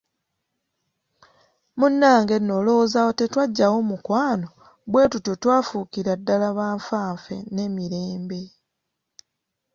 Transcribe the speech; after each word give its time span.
Munnange 1.79 2.35
nno 2.39 2.53
olowooza 2.59 2.95
awo 3.01 3.11
tetwaggyawo 3.19 3.77
mukwano, 3.89 4.47
bwe 4.91 5.03
tutyo 5.11 5.33
twafuukira 5.41 6.13
ddala 6.19 6.47
banfanfe 6.57 7.35
ne 7.53 7.65
Mirembe. 7.75 8.41